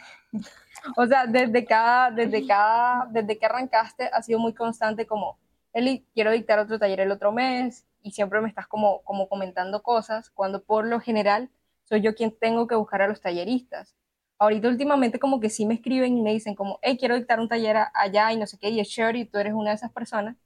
o 0.97 1.07
sea, 1.07 1.27
desde 1.27 1.65
cada, 1.65 2.11
desde 2.11 2.47
cada, 2.47 3.07
desde 3.11 3.39
que 3.39 3.47
arrancaste 3.47 4.11
ha 4.13 4.23
sido 4.23 4.39
muy 4.39 4.55
constante 4.55 5.07
como, 5.07 5.39
Eli, 5.73 6.07
quiero 6.15 6.31
dictar 6.31 6.59
otro 6.59 6.79
taller 6.79 7.01
el 7.01 7.13
otro 7.13 7.33
mes 7.33 7.87
y 8.03 8.13
siempre 8.13 8.41
me 8.41 8.49
estás 8.49 8.67
como, 8.67 9.03
como 9.03 9.29
comentando 9.29 9.83
cosas, 9.83 10.31
cuando 10.31 10.63
por 10.63 10.87
lo 10.87 11.01
general 11.01 11.51
soy 11.85 12.01
yo 12.03 12.15
quien 12.15 12.37
tengo 12.39 12.67
que 12.67 12.75
buscar 12.75 13.03
a 13.03 13.09
los 13.09 13.21
talleristas. 13.21 13.95
Ahorita 14.39 14.69
últimamente 14.69 15.19
como 15.19 15.41
que 15.41 15.51
sí 15.51 15.67
me 15.67 15.75
escriben 15.75 16.17
y 16.17 16.23
me 16.23 16.33
dicen 16.33 16.55
como, 16.55 16.79
hey, 16.83 16.97
quiero 16.99 17.17
dictar 17.17 17.41
un 17.41 17.49
taller 17.49 17.77
allá 17.95 18.33
y 18.33 18.37
no 18.37 18.47
sé 18.47 18.59
qué, 18.59 18.71
y 18.71 18.81
es 18.81 18.97
y 18.97 19.25
tú 19.25 19.39
eres 19.39 19.53
una 19.53 19.71
de 19.71 19.77
esas 19.77 19.91
personas, 19.91 20.37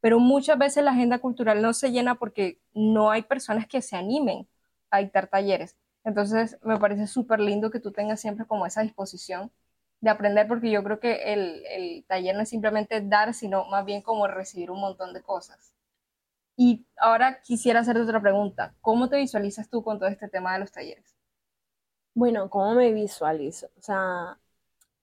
pero 0.00 0.18
muchas 0.18 0.58
veces 0.58 0.82
la 0.84 0.90
agenda 0.92 1.18
cultural 1.18 1.62
no 1.62 1.72
se 1.72 1.90
llena 1.92 2.16
porque 2.16 2.60
no 2.74 3.10
hay 3.10 3.22
personas 3.22 3.66
que 3.66 3.82
se 3.82 3.96
animen 3.96 4.48
a 4.90 4.98
dictar 4.98 5.28
talleres. 5.28 5.76
Entonces, 6.06 6.58
me 6.64 6.78
parece 6.78 7.08
súper 7.08 7.40
lindo 7.40 7.70
que 7.70 7.80
tú 7.80 7.92
tengas 7.92 8.20
siempre 8.22 8.46
como 8.46 8.66
esa 8.66 8.82
disposición 8.82 9.52
de 10.00 10.10
aprender, 10.10 10.48
porque 10.48 10.72
yo 10.72 10.84
creo 10.84 11.00
que 11.00 11.34
el, 11.34 11.64
el 11.68 12.06
taller 12.08 12.36
no 12.36 12.42
es 12.42 12.50
simplemente 12.50 13.02
dar, 13.02 13.34
sino 13.34 13.66
más 13.66 13.84
bien 13.86 14.02
como 14.02 14.28
recibir 14.28 14.72
un 14.72 14.80
montón 14.80 15.14
de 15.14 15.22
cosas. 15.22 15.74
Y 16.56 16.86
ahora 16.98 17.40
quisiera 17.42 17.80
hacerte 17.80 18.02
otra 18.02 18.20
pregunta. 18.22 18.74
¿Cómo 18.82 19.08
te 19.08 19.16
visualizas 19.18 19.70
tú 19.70 19.82
con 19.84 19.98
todo 19.98 20.08
este 20.10 20.28
tema 20.28 20.54
de 20.54 20.60
los 20.60 20.72
talleres? 20.72 21.16
Bueno, 22.14 22.48
¿cómo 22.50 22.74
me 22.74 22.92
visualizo? 22.92 23.66
O 23.78 23.82
sea, 23.82 24.38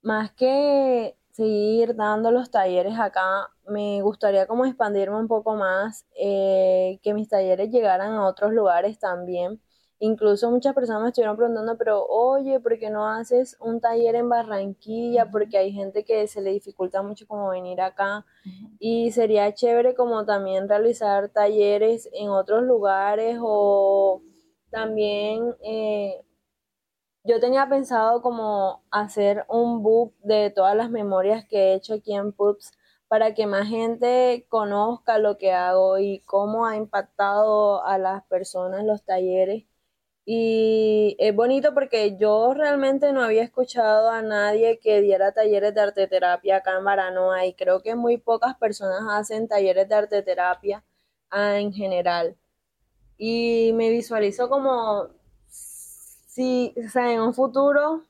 más 0.03 0.31
que 0.33 1.17
seguir 1.31 1.95
dando 1.95 2.31
los 2.31 2.51
talleres 2.51 2.99
acá, 2.99 3.49
me 3.67 4.01
gustaría 4.03 4.47
como 4.47 4.65
expandirme 4.65 5.17
un 5.17 5.27
poco 5.29 5.55
más, 5.55 6.05
eh, 6.17 6.99
que 7.03 7.13
mis 7.13 7.29
talleres 7.29 7.71
llegaran 7.71 8.13
a 8.13 8.27
otros 8.27 8.53
lugares 8.53 8.99
también. 8.99 9.61
Incluso 10.05 10.51
muchas 10.51 10.75
personas 10.75 11.01
me 11.01 11.07
estuvieron 11.07 11.37
preguntando, 11.37 11.77
pero 11.77 12.05
oye, 12.05 12.59
¿por 12.59 12.77
qué 12.77 12.89
no 12.89 13.07
haces 13.07 13.55
un 13.61 13.79
taller 13.79 14.15
en 14.15 14.27
Barranquilla? 14.27 15.31
Porque 15.31 15.57
hay 15.57 15.71
gente 15.71 16.03
que 16.03 16.27
se 16.27 16.41
le 16.41 16.51
dificulta 16.51 17.01
mucho 17.01 17.25
como 17.25 17.47
venir 17.47 17.79
acá. 17.79 18.25
Y 18.79 19.13
sería 19.13 19.53
chévere 19.53 19.95
como 19.95 20.25
también 20.25 20.67
realizar 20.67 21.29
talleres 21.29 22.09
en 22.11 22.27
otros 22.31 22.63
lugares 22.63 23.37
o 23.41 24.21
también 24.71 25.55
eh, 25.63 26.25
yo 27.23 27.39
tenía 27.39 27.69
pensado 27.69 28.21
como 28.21 28.83
hacer 28.91 29.45
un 29.47 29.83
book 29.83 30.13
de 30.21 30.49
todas 30.49 30.75
las 30.75 30.89
memorias 30.89 31.45
que 31.45 31.57
he 31.57 31.75
hecho 31.75 31.93
aquí 31.93 32.13
en 32.13 32.33
Pups 32.33 32.73
para 33.07 33.33
que 33.33 33.47
más 33.47 33.69
gente 33.69 34.45
conozca 34.49 35.17
lo 35.17 35.37
que 35.37 35.53
hago 35.53 35.97
y 35.97 36.19
cómo 36.25 36.65
ha 36.65 36.75
impactado 36.75 37.85
a 37.85 37.97
las 37.97 38.25
personas 38.25 38.83
los 38.83 39.01
talleres. 39.05 39.63
Y 40.25 41.17
es 41.19 41.35
bonito 41.35 41.73
porque 41.73 42.15
yo 42.17 42.53
realmente 42.53 43.11
no 43.11 43.23
había 43.23 43.43
escuchado 43.43 44.09
a 44.09 44.21
nadie 44.21 44.79
que 44.79 45.01
diera 45.01 45.33
talleres 45.33 45.75
de 45.75 45.81
arte 45.81 46.07
terapia 46.07 46.57
acá 46.57 46.77
en 46.77 46.85
Baranoa 46.85 47.45
y 47.45 47.53
creo 47.53 47.81
que 47.81 47.95
muy 47.95 48.17
pocas 48.17 48.55
personas 48.57 49.01
hacen 49.09 49.49
talleres 49.49 49.89
de 49.89 49.95
arte 49.95 50.21
terapia 50.21 50.83
ah, 51.29 51.57
en 51.59 51.73
general. 51.73 52.37
Y 53.17 53.71
me 53.75 53.89
visualizo 53.89 54.49
como 54.49 55.09
si, 55.49 56.73
o 56.77 56.89
sea, 56.89 57.11
en 57.11 57.21
un 57.21 57.33
futuro, 57.33 58.05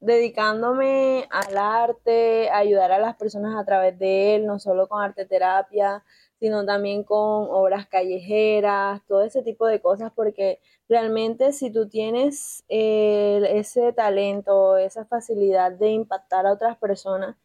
dedicándome 0.00 1.26
al 1.30 1.58
arte, 1.58 2.50
ayudar 2.50 2.92
a 2.92 2.98
las 2.98 3.16
personas 3.16 3.56
a 3.56 3.64
través 3.64 3.98
de 3.98 4.36
él, 4.36 4.46
no 4.46 4.58
solo 4.58 4.88
con 4.88 5.02
arte 5.02 5.26
terapia, 5.26 6.02
sino 6.40 6.64
también 6.66 7.04
con 7.04 7.48
obras 7.50 7.86
callejeras, 7.86 9.02
todo 9.06 9.22
ese 9.22 9.42
tipo 9.42 9.66
de 9.66 9.80
cosas, 9.80 10.12
porque 10.14 10.60
realmente 10.88 11.52
si 11.52 11.70
tú 11.70 11.88
tienes 11.88 12.64
eh, 12.68 13.42
ese 13.52 13.92
talento, 13.92 14.76
esa 14.78 15.04
facilidad 15.04 15.72
de 15.72 15.90
impactar 15.90 16.46
a 16.46 16.52
otras 16.52 16.76
personas, 16.78 17.36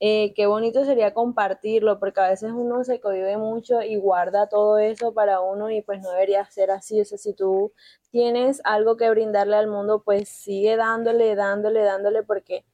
eh, 0.00 0.34
qué 0.34 0.46
bonito 0.46 0.84
sería 0.84 1.14
compartirlo, 1.14 1.98
porque 1.98 2.20
a 2.20 2.28
veces 2.28 2.52
uno 2.52 2.84
se 2.84 3.00
cohibe 3.00 3.36
mucho 3.38 3.82
y 3.82 3.96
guarda 3.96 4.48
todo 4.48 4.78
eso 4.78 5.14
para 5.14 5.40
uno 5.40 5.70
y 5.70 5.82
pues 5.82 6.00
no 6.02 6.10
debería 6.10 6.44
ser 6.50 6.70
así. 6.70 7.00
O 7.00 7.04
sea, 7.04 7.18
si 7.18 7.32
tú 7.34 7.72
tienes 8.10 8.60
algo 8.64 8.96
que 8.96 9.10
brindarle 9.10 9.56
al 9.56 9.68
mundo, 9.68 10.02
pues 10.04 10.28
sigue 10.28 10.76
dándole, 10.76 11.34
dándole, 11.36 11.80
dándole, 11.82 12.22
porque 12.22 12.64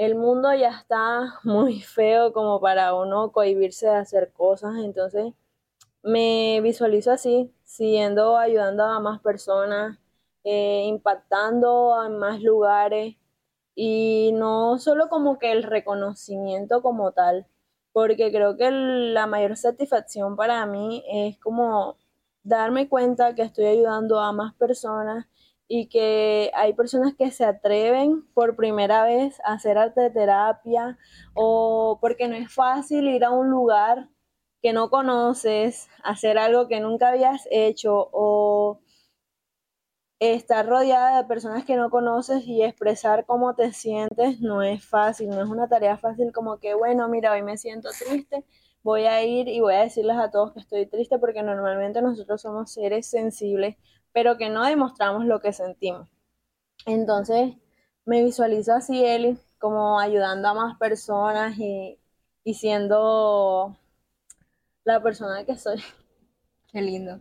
el 0.00 0.14
mundo 0.14 0.52
ya 0.54 0.70
está 0.70 1.38
muy 1.44 1.80
feo 1.82 2.32
como 2.32 2.60
para 2.60 2.94
uno 2.94 3.32
cohibirse 3.32 3.86
de 3.86 3.96
hacer 3.96 4.32
cosas. 4.32 4.76
Entonces, 4.82 5.34
me 6.02 6.60
visualizo 6.62 7.12
así, 7.12 7.52
siguiendo 7.64 8.38
ayudando 8.38 8.84
a 8.84 9.00
más 9.00 9.20
personas, 9.20 9.98
eh, 10.44 10.84
impactando 10.86 11.94
a 11.94 12.08
más 12.08 12.42
lugares 12.42 13.16
y 13.74 14.32
no 14.34 14.78
solo 14.78 15.08
como 15.10 15.38
que 15.38 15.52
el 15.52 15.62
reconocimiento 15.64 16.82
como 16.82 17.12
tal, 17.12 17.46
porque 17.92 18.30
creo 18.32 18.56
que 18.56 18.70
la 18.70 19.26
mayor 19.26 19.56
satisfacción 19.56 20.36
para 20.36 20.64
mí 20.66 21.04
es 21.08 21.38
como 21.40 21.98
darme 22.42 22.88
cuenta 22.88 23.34
que 23.34 23.42
estoy 23.42 23.66
ayudando 23.66 24.20
a 24.20 24.32
más 24.32 24.54
personas 24.54 25.26
y 25.72 25.86
que 25.86 26.50
hay 26.54 26.72
personas 26.72 27.14
que 27.14 27.30
se 27.30 27.44
atreven 27.44 28.26
por 28.34 28.56
primera 28.56 29.04
vez 29.04 29.38
a 29.44 29.52
hacer 29.52 29.78
arte 29.78 30.00
de 30.00 30.10
terapia 30.10 30.98
o 31.32 31.98
porque 32.00 32.26
no 32.26 32.34
es 32.34 32.52
fácil 32.52 33.06
ir 33.06 33.24
a 33.24 33.30
un 33.30 33.50
lugar 33.50 34.08
que 34.62 34.72
no 34.72 34.90
conoces, 34.90 35.88
hacer 36.02 36.38
algo 36.38 36.66
que 36.66 36.80
nunca 36.80 37.10
habías 37.10 37.46
hecho 37.52 38.10
o 38.12 38.80
estar 40.18 40.66
rodeada 40.66 41.22
de 41.22 41.28
personas 41.28 41.64
que 41.64 41.76
no 41.76 41.88
conoces 41.88 42.44
y 42.48 42.64
expresar 42.64 43.24
cómo 43.24 43.54
te 43.54 43.72
sientes 43.72 44.40
no 44.40 44.62
es 44.62 44.84
fácil, 44.84 45.28
no 45.28 45.40
es 45.40 45.48
una 45.48 45.68
tarea 45.68 45.96
fácil 45.96 46.32
como 46.32 46.58
que, 46.58 46.74
bueno, 46.74 47.08
mira, 47.08 47.30
hoy 47.32 47.42
me 47.42 47.56
siento 47.56 47.90
triste, 47.96 48.44
voy 48.82 49.04
a 49.04 49.22
ir 49.22 49.46
y 49.46 49.60
voy 49.60 49.74
a 49.74 49.82
decirles 49.82 50.16
a 50.16 50.32
todos 50.32 50.52
que 50.52 50.58
estoy 50.58 50.86
triste 50.86 51.20
porque 51.20 51.44
normalmente 51.44 52.02
nosotros 52.02 52.42
somos 52.42 52.72
seres 52.72 53.06
sensibles, 53.06 53.76
pero 54.12 54.36
que 54.36 54.48
no 54.48 54.64
demostramos 54.64 55.24
lo 55.24 55.40
que 55.40 55.52
sentimos. 55.52 56.08
Entonces, 56.86 57.54
me 58.04 58.22
visualizo 58.24 58.74
así, 58.74 59.04
Eli, 59.04 59.38
como 59.58 60.00
ayudando 60.00 60.48
a 60.48 60.54
más 60.54 60.78
personas 60.78 61.56
y, 61.58 61.98
y 62.44 62.54
siendo 62.54 63.76
la 64.84 65.02
persona 65.02 65.44
que 65.44 65.56
soy. 65.56 65.82
Qué 66.72 66.80
lindo. 66.80 67.20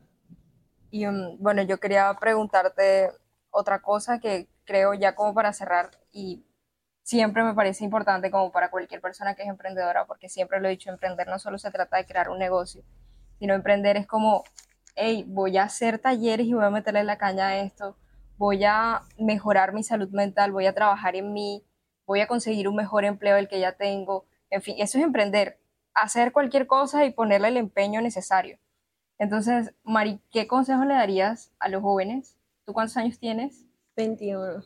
Y 0.91 1.05
um, 1.05 1.37
bueno, 1.39 1.61
yo 1.63 1.79
quería 1.79 2.15
preguntarte 2.19 3.11
otra 3.51 3.81
cosa 3.81 4.19
que 4.19 4.47
creo 4.65 4.93
ya 4.93 5.15
como 5.15 5.33
para 5.33 5.53
cerrar 5.53 5.91
y 6.11 6.45
siempre 7.03 7.43
me 7.43 7.55
parece 7.55 7.83
importante 7.83 8.29
como 8.29 8.51
para 8.51 8.69
cualquier 8.69 9.01
persona 9.01 9.33
que 9.33 9.43
es 9.43 9.49
emprendedora, 9.49 10.05
porque 10.05 10.29
siempre 10.29 10.59
lo 10.59 10.67
he 10.67 10.71
dicho, 10.71 10.91
emprender 10.91 11.27
no 11.27 11.39
solo 11.39 11.57
se 11.57 11.71
trata 11.71 11.97
de 11.97 12.05
crear 12.05 12.29
un 12.29 12.37
negocio, 12.37 12.83
sino 13.39 13.55
emprender 13.55 13.97
es 13.97 14.05
como, 14.05 14.43
hey, 14.99 15.23
voy 15.27 15.57
a 15.57 15.63
hacer 15.63 15.97
talleres 15.97 16.45
y 16.45 16.53
voy 16.53 16.65
a 16.65 16.69
meterle 16.69 17.03
la 17.05 17.17
caña 17.17 17.47
a 17.47 17.57
esto, 17.59 17.95
voy 18.37 18.65
a 18.65 19.03
mejorar 19.17 19.73
mi 19.73 19.81
salud 19.81 20.09
mental, 20.09 20.51
voy 20.51 20.65
a 20.65 20.75
trabajar 20.75 21.15
en 21.15 21.31
mí, 21.31 21.63
voy 22.05 22.19
a 22.19 22.27
conseguir 22.27 22.67
un 22.67 22.75
mejor 22.75 23.05
empleo 23.05 23.37
del 23.37 23.47
que 23.47 23.59
ya 23.59 23.71
tengo, 23.71 24.25
en 24.49 24.61
fin, 24.61 24.75
eso 24.77 24.97
es 24.97 25.03
emprender, 25.05 25.57
hacer 25.93 26.33
cualquier 26.33 26.67
cosa 26.67 27.05
y 27.05 27.11
ponerle 27.11 27.47
el 27.47 27.57
empeño 27.57 28.01
necesario. 28.01 28.59
Entonces, 29.17 29.73
Mari, 29.83 30.19
¿qué 30.31 30.47
consejo 30.47 30.83
le 30.85 30.95
darías 30.95 31.53
a 31.59 31.69
los 31.69 31.81
jóvenes? 31.81 32.37
¿Tú 32.65 32.73
cuántos 32.73 32.97
años 32.97 33.19
tienes? 33.19 33.65
21. 33.95 34.63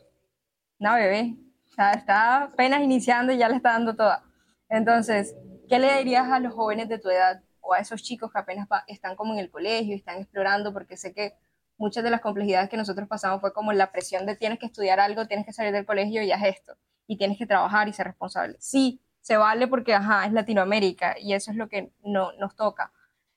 No, 0.80 0.94
bebé. 0.96 1.36
O 1.70 1.74
sea, 1.74 1.92
está 1.92 2.44
apenas 2.44 2.82
iniciando 2.82 3.34
y 3.34 3.38
ya 3.38 3.50
le 3.50 3.56
está 3.56 3.74
dando 3.74 3.96
toda. 3.96 4.24
Entonces, 4.70 5.36
¿qué 5.70 5.80
le 5.80 5.98
dirías 5.98 6.32
a 6.32 6.40
los 6.40 6.54
jóvenes 6.54 6.88
de 6.90 7.00
tu 7.00 7.10
edad 7.10 7.42
o 7.74 7.76
a 7.76 7.80
esos 7.80 8.02
chicos 8.04 8.32
que 8.32 8.40
apenas 8.40 8.68
están 8.88 9.16
como 9.16 9.34
en 9.34 9.40
el 9.40 9.50
colegio 9.52 9.94
y 9.94 9.98
están 9.98 10.20
explorando? 10.20 10.74
Porque 10.74 10.98
sé 10.98 11.14
que 11.14 11.34
muchas 11.78 12.04
de 12.04 12.12
las 12.12 12.22
complejidades 12.22 12.70
que 12.70 12.78
nosotros 12.78 13.08
pasamos 13.08 13.42
fue 13.42 13.54
como 13.54 13.74
la 13.74 13.92
presión 13.92 14.26
de 14.26 14.36
tienes 14.36 14.60
que 14.60 14.68
estudiar 14.68 15.00
algo, 15.00 15.28
tienes 15.28 15.46
que 15.46 15.54
salir 15.54 15.74
del 15.74 15.86
colegio 15.86 16.22
y 16.24 16.32
es 16.32 16.44
esto. 16.44 16.78
Y 17.08 17.18
tienes 17.18 17.38
que 17.38 17.46
trabajar 17.46 17.88
y 17.88 17.94
ser 17.94 18.08
responsable. 18.08 18.56
Sí, 18.60 19.02
se 19.22 19.38
vale 19.38 19.68
porque, 19.68 19.94
ajá, 19.94 20.26
es 20.26 20.34
Latinoamérica 20.34 21.16
y 21.20 21.34
eso 21.34 21.52
es 21.52 21.58
lo 21.58 21.68
que 21.68 21.92
no, 22.04 22.32
nos 22.34 22.56
toca 22.56 22.92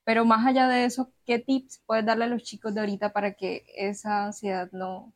pero 0.06 0.24
más 0.24 0.46
allá 0.46 0.68
de 0.68 0.84
eso, 0.84 1.12
¿qué 1.24 1.40
tips 1.40 1.82
puedes 1.84 2.06
darle 2.06 2.26
a 2.26 2.28
los 2.28 2.44
chicos 2.44 2.72
de 2.72 2.78
ahorita 2.78 3.12
para 3.12 3.32
que 3.32 3.66
esa 3.74 4.26
ansiedad 4.26 4.70
no, 4.70 5.12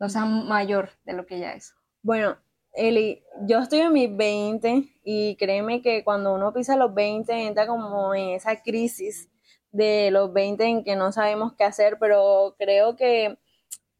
no 0.00 0.08
sea 0.08 0.24
mayor 0.24 0.90
de 1.04 1.12
lo 1.12 1.26
que 1.26 1.38
ya 1.38 1.52
es? 1.52 1.76
Bueno, 2.02 2.36
Eli, 2.72 3.22
yo 3.46 3.58
estoy 3.58 3.80
en 3.80 3.92
mis 3.92 4.16
20 4.16 4.84
y 5.04 5.36
créeme 5.36 5.82
que 5.82 6.04
cuando 6.04 6.34
uno 6.34 6.52
pisa 6.52 6.76
los 6.76 6.94
20 6.94 7.32
entra 7.46 7.66
como 7.66 8.14
en 8.14 8.30
esa 8.30 8.62
crisis 8.62 9.28
de 9.72 10.10
los 10.10 10.32
20 10.32 10.64
en 10.64 10.84
que 10.84 10.96
no 10.96 11.12
sabemos 11.12 11.54
qué 11.54 11.64
hacer, 11.64 11.98
pero 11.98 12.54
creo 12.58 12.96
que 12.96 13.38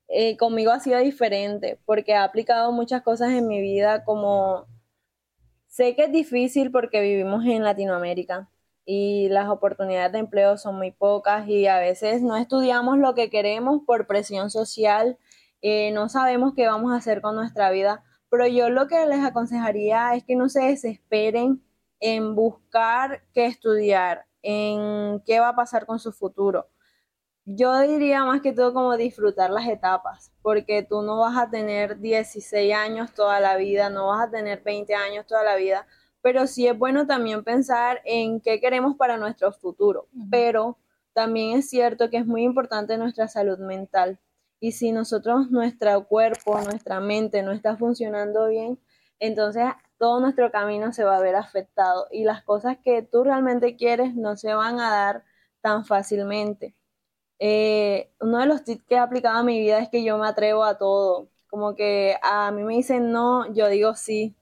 eh, 0.08 0.36
conmigo 0.36 0.72
ha 0.72 0.80
sido 0.80 0.98
diferente 1.00 1.78
porque 1.84 2.12
he 2.12 2.16
aplicado 2.16 2.72
muchas 2.72 3.02
cosas 3.02 3.32
en 3.32 3.46
mi 3.48 3.60
vida 3.60 4.04
como 4.04 4.66
sé 5.68 5.94
que 5.96 6.04
es 6.04 6.12
difícil 6.12 6.70
porque 6.72 7.00
vivimos 7.00 7.44
en 7.46 7.64
Latinoamérica, 7.64 8.50
y 8.92 9.28
las 9.28 9.48
oportunidades 9.48 10.10
de 10.10 10.18
empleo 10.18 10.58
son 10.58 10.76
muy 10.76 10.90
pocas 10.90 11.46
y 11.48 11.68
a 11.68 11.78
veces 11.78 12.22
no 12.22 12.36
estudiamos 12.36 12.98
lo 12.98 13.14
que 13.14 13.30
queremos 13.30 13.82
por 13.86 14.08
presión 14.08 14.50
social, 14.50 15.16
eh, 15.62 15.92
no 15.92 16.08
sabemos 16.08 16.54
qué 16.56 16.66
vamos 16.66 16.92
a 16.92 16.96
hacer 16.96 17.20
con 17.20 17.36
nuestra 17.36 17.70
vida, 17.70 18.02
pero 18.30 18.46
yo 18.46 18.70
lo 18.70 18.86
que 18.88 19.04
les 19.06 19.24
aconsejaría 19.24 20.14
es 20.14 20.24
que 20.24 20.36
no 20.36 20.48
se 20.48 20.62
desesperen 20.62 21.62
en 22.00 22.34
buscar 22.34 23.22
qué 23.34 23.46
estudiar, 23.46 24.26
en 24.42 25.20
qué 25.26 25.40
va 25.40 25.50
a 25.50 25.56
pasar 25.56 25.84
con 25.86 25.98
su 25.98 26.12
futuro. 26.12 26.68
Yo 27.44 27.78
diría 27.80 28.24
más 28.24 28.42
que 28.42 28.52
todo 28.52 28.72
como 28.72 28.96
disfrutar 28.96 29.50
las 29.50 29.66
etapas, 29.66 30.32
porque 30.42 30.82
tú 30.82 31.02
no 31.02 31.18
vas 31.18 31.36
a 31.36 31.50
tener 31.50 31.98
16 31.98 32.74
años 32.74 33.12
toda 33.12 33.40
la 33.40 33.56
vida, 33.56 33.90
no 33.90 34.08
vas 34.08 34.28
a 34.28 34.30
tener 34.30 34.62
20 34.62 34.94
años 34.94 35.26
toda 35.26 35.42
la 35.42 35.56
vida, 35.56 35.86
pero 36.22 36.46
sí 36.46 36.68
es 36.68 36.78
bueno 36.78 37.06
también 37.06 37.42
pensar 37.44 38.00
en 38.04 38.40
qué 38.40 38.60
queremos 38.60 38.96
para 38.96 39.16
nuestro 39.16 39.52
futuro, 39.52 40.08
pero 40.30 40.78
también 41.12 41.58
es 41.58 41.68
cierto 41.68 42.10
que 42.10 42.18
es 42.18 42.26
muy 42.26 42.44
importante 42.44 42.96
nuestra 42.98 43.26
salud 43.26 43.58
mental. 43.58 44.20
Y 44.60 44.72
si 44.72 44.92
nosotros, 44.92 45.50
nuestro 45.50 46.06
cuerpo, 46.06 46.60
nuestra 46.62 47.00
mente 47.00 47.42
no 47.42 47.52
está 47.52 47.76
funcionando 47.76 48.48
bien, 48.48 48.78
entonces 49.18 49.64
todo 49.98 50.20
nuestro 50.20 50.50
camino 50.50 50.92
se 50.92 51.04
va 51.04 51.16
a 51.16 51.20
ver 51.20 51.34
afectado 51.36 52.06
y 52.10 52.24
las 52.24 52.42
cosas 52.44 52.78
que 52.82 53.02
tú 53.02 53.24
realmente 53.24 53.76
quieres 53.76 54.14
no 54.14 54.36
se 54.36 54.54
van 54.54 54.80
a 54.80 54.90
dar 54.90 55.24
tan 55.60 55.84
fácilmente. 55.84 56.74
Eh, 57.40 58.12
uno 58.20 58.38
de 58.40 58.46
los 58.46 58.64
tips 58.64 58.84
que 58.84 58.96
he 58.96 58.98
aplicado 58.98 59.38
a 59.38 59.42
mi 59.44 59.60
vida 59.60 59.78
es 59.80 59.88
que 59.90 60.04
yo 60.04 60.18
me 60.18 60.28
atrevo 60.28 60.64
a 60.64 60.78
todo. 60.78 61.30
Como 61.48 61.74
que 61.74 62.16
a 62.22 62.50
mí 62.52 62.62
me 62.64 62.74
dicen 62.76 63.12
no, 63.12 63.52
yo 63.54 63.68
digo 63.68 63.94
sí. 63.94 64.36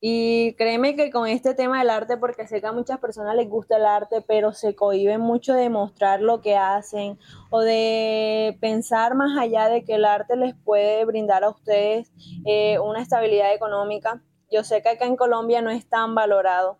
Y 0.00 0.54
créeme 0.54 0.94
que 0.94 1.10
con 1.10 1.26
este 1.26 1.54
tema 1.54 1.80
del 1.80 1.90
arte, 1.90 2.16
porque 2.16 2.46
sé 2.46 2.60
que 2.60 2.68
a 2.68 2.72
muchas 2.72 3.00
personas 3.00 3.34
les 3.34 3.48
gusta 3.48 3.76
el 3.76 3.84
arte, 3.84 4.20
pero 4.22 4.52
se 4.52 4.76
cohiben 4.76 5.20
mucho 5.20 5.54
de 5.54 5.70
mostrar 5.70 6.20
lo 6.20 6.40
que 6.40 6.56
hacen 6.56 7.18
o 7.50 7.60
de 7.60 8.56
pensar 8.60 9.16
más 9.16 9.36
allá 9.36 9.68
de 9.68 9.84
que 9.84 9.94
el 9.94 10.04
arte 10.04 10.36
les 10.36 10.54
puede 10.54 11.04
brindar 11.04 11.42
a 11.42 11.50
ustedes 11.50 12.12
eh, 12.46 12.78
una 12.78 13.02
estabilidad 13.02 13.52
económica. 13.52 14.22
Yo 14.52 14.62
sé 14.62 14.82
que 14.82 14.90
acá 14.90 15.04
en 15.04 15.16
Colombia 15.16 15.62
no 15.62 15.70
es 15.70 15.88
tan 15.88 16.14
valorado, 16.14 16.78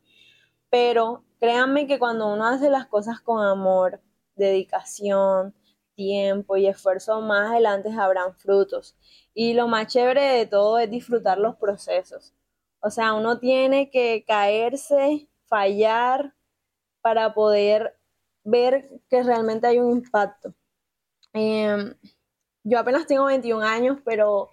pero 0.71 1.25
créanme 1.41 1.89
que 1.89 1.99
cuando 1.99 2.33
uno 2.33 2.47
hace 2.47 2.71
las 2.71 2.87
cosas 2.87 3.21
con 3.21 3.45
amor, 3.45 4.01
dedicación, 4.37 5.55
tiempo 5.97 6.57
y 6.57 6.69
esfuerzo, 6.69 7.21
más 7.21 7.51
adelante 7.51 7.91
habrán 7.91 8.37
frutos. 8.37 8.97
Y 9.35 9.55
lo 9.55 9.67
más 9.67 9.89
chévere 9.89 10.23
de 10.23 10.47
todo 10.47 10.79
es 10.79 10.89
disfrutar 10.89 11.39
los 11.39 11.57
procesos. 11.57 12.38
O 12.81 12.91
sea, 12.91 13.15
uno 13.15 13.39
tiene 13.39 13.91
que 13.91 14.25
caerse, 14.27 15.29
fallar 15.47 16.35
para 17.01 17.35
poder 17.35 17.99
ver 18.45 18.91
que 19.11 19.23
realmente 19.23 19.67
hay 19.67 19.79
un 19.79 19.91
impacto. 19.99 20.55
Em, 21.33 21.95
yo 22.65 22.79
apenas 22.79 23.07
tengo 23.07 23.27
21 23.27 23.63
años, 23.63 23.99
pero 24.05 24.51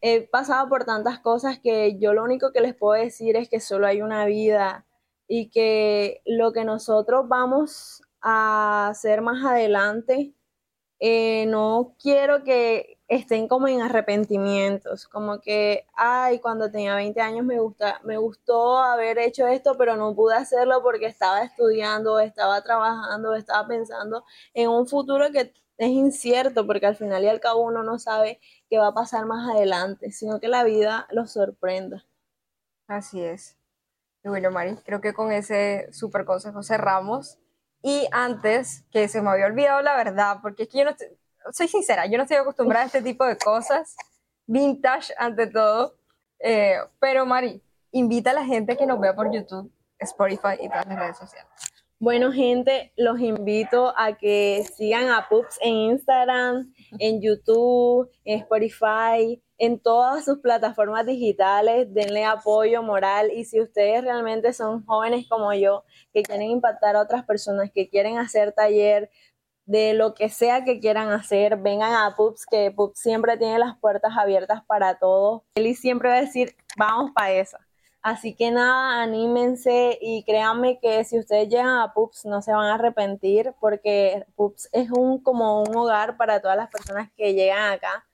he 0.00 0.28
pasado 0.28 0.68
por 0.68 0.84
tantas 0.84 1.18
cosas 1.20 1.58
que 1.58 1.98
yo 1.98 2.12
lo 2.12 2.24
único 2.24 2.52
que 2.52 2.60
les 2.60 2.74
puedo 2.74 3.00
decir 3.00 3.36
es 3.36 3.48
que 3.48 3.60
solo 3.60 3.86
hay 3.86 4.02
una 4.02 4.26
vida 4.26 4.86
y 5.28 5.50
que 5.50 6.22
lo 6.26 6.52
que 6.52 6.64
nosotros 6.64 7.28
vamos 7.28 8.02
a 8.20 8.88
hacer 8.88 9.22
más 9.22 9.44
adelante, 9.44 10.34
eh, 11.00 11.46
no 11.46 11.96
quiero 12.00 12.44
que 12.44 12.98
estén 13.16 13.46
como 13.46 13.68
en 13.68 13.82
arrepentimientos, 13.82 15.06
como 15.06 15.40
que, 15.40 15.86
ay, 15.94 16.40
cuando 16.40 16.70
tenía 16.70 16.94
20 16.94 17.20
años 17.20 17.44
me, 17.44 17.58
gusta, 17.58 18.00
me 18.04 18.16
gustó 18.16 18.78
haber 18.78 19.18
hecho 19.18 19.46
esto, 19.46 19.76
pero 19.76 19.96
no 19.96 20.14
pude 20.14 20.34
hacerlo 20.34 20.82
porque 20.82 21.06
estaba 21.06 21.42
estudiando, 21.42 22.20
estaba 22.20 22.62
trabajando, 22.62 23.34
estaba 23.34 23.68
pensando 23.68 24.24
en 24.54 24.70
un 24.70 24.86
futuro 24.86 25.30
que 25.30 25.52
es 25.78 25.88
incierto, 25.88 26.66
porque 26.66 26.86
al 26.86 26.96
final 26.96 27.24
y 27.24 27.28
al 27.28 27.40
cabo 27.40 27.62
uno 27.62 27.82
no 27.82 27.98
sabe 27.98 28.40
qué 28.70 28.78
va 28.78 28.88
a 28.88 28.94
pasar 28.94 29.26
más 29.26 29.50
adelante, 29.54 30.10
sino 30.12 30.40
que 30.40 30.48
la 30.48 30.64
vida 30.64 31.06
los 31.10 31.32
sorprenda. 31.32 32.06
Así 32.86 33.22
es. 33.22 33.58
Y 34.24 34.28
bueno, 34.28 34.50
Mari, 34.50 34.76
creo 34.84 35.00
que 35.00 35.12
con 35.12 35.32
ese 35.32 35.92
super 35.92 36.24
consejo 36.24 36.62
cerramos. 36.62 37.38
Y 37.82 38.06
antes, 38.12 38.84
que 38.92 39.08
se 39.08 39.20
me 39.20 39.30
había 39.30 39.46
olvidado 39.46 39.82
la 39.82 39.96
verdad, 39.96 40.38
porque 40.40 40.62
es 40.64 40.68
que 40.68 40.78
yo 40.78 40.84
no, 40.84 40.92
soy 41.52 41.68
sincera, 41.68 42.06
yo 42.06 42.16
no 42.16 42.24
estoy 42.24 42.38
acostumbrada 42.38 42.84
a 42.84 42.86
este 42.86 43.02
tipo 43.02 43.24
de 43.24 43.36
cosas, 43.36 43.96
vintage 44.46 45.12
ante 45.18 45.46
todo, 45.46 45.96
eh, 46.38 46.76
pero 47.00 47.26
Mari, 47.26 47.62
invita 47.92 48.30
a 48.30 48.34
la 48.34 48.44
gente 48.44 48.76
que 48.76 48.86
nos 48.86 49.00
vea 49.00 49.14
por 49.14 49.32
YouTube, 49.32 49.72
Spotify 49.98 50.54
y 50.60 50.68
todas 50.68 50.86
las 50.86 50.98
redes 50.98 51.18
sociales. 51.18 51.50
Bueno, 52.02 52.32
gente, 52.32 52.92
los 52.96 53.20
invito 53.20 53.94
a 53.96 54.18
que 54.18 54.64
sigan 54.76 55.08
a 55.08 55.28
Pups 55.28 55.56
en 55.62 55.72
Instagram, 55.72 56.74
en 56.98 57.22
YouTube, 57.22 58.10
en 58.24 58.40
Spotify, 58.40 59.40
en 59.56 59.78
todas 59.78 60.24
sus 60.24 60.40
plataformas 60.40 61.06
digitales. 61.06 61.94
Denle 61.94 62.24
apoyo 62.24 62.82
moral 62.82 63.30
y 63.30 63.44
si 63.44 63.60
ustedes 63.60 64.02
realmente 64.02 64.52
son 64.52 64.84
jóvenes 64.84 65.28
como 65.28 65.54
yo, 65.54 65.84
que 66.12 66.24
quieren 66.24 66.48
impactar 66.48 66.96
a 66.96 67.02
otras 67.02 67.24
personas, 67.24 67.70
que 67.72 67.88
quieren 67.88 68.18
hacer 68.18 68.50
taller, 68.50 69.08
de 69.64 69.94
lo 69.94 70.14
que 70.14 70.28
sea 70.28 70.64
que 70.64 70.80
quieran 70.80 71.10
hacer, 71.10 71.56
vengan 71.56 71.94
a 71.94 72.14
Pups, 72.16 72.46
que 72.46 72.70
Pups 72.70 72.98
siempre 72.98 73.36
tiene 73.36 73.58
las 73.58 73.78
puertas 73.78 74.12
abiertas 74.16 74.64
para 74.64 74.98
todos. 74.98 75.42
Eli 75.54 75.74
siempre 75.74 76.08
va 76.08 76.16
a 76.16 76.20
decir, 76.20 76.56
vamos 76.76 77.12
para 77.12 77.32
esa. 77.32 77.58
Así 78.02 78.34
que 78.34 78.50
nada, 78.50 79.00
anímense 79.00 79.96
y 80.00 80.24
créanme 80.24 80.80
que 80.80 81.04
si 81.04 81.20
ustedes 81.20 81.48
llegan 81.48 81.78
a 81.78 81.92
Pups 81.94 82.24
no 82.24 82.42
se 82.42 82.52
van 82.52 82.66
a 82.66 82.74
arrepentir 82.74 83.54
porque 83.60 84.26
Pups 84.34 84.68
es 84.72 84.90
un 84.90 85.22
como 85.22 85.62
un 85.62 85.76
hogar 85.76 86.16
para 86.16 86.40
todas 86.40 86.56
las 86.56 86.68
personas 86.68 87.10
que 87.16 87.32
llegan 87.34 87.72
acá. 87.72 88.04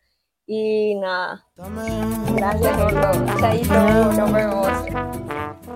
Y 0.46 0.94
nada. 0.96 1.46
Gracias, 2.37 2.77
Gordo. 2.79 3.38
Chaito, 3.38 4.12
nos 4.12 4.33
vemos. 4.33 5.67